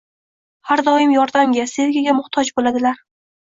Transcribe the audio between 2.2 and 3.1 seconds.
muhtoj boʻladilar.